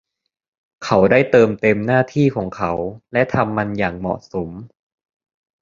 [0.83, 2.73] เขาได้เติมเต็มหน้าที่ของเขา
[3.13, 4.49] และทำมันอย่างเหมาะสม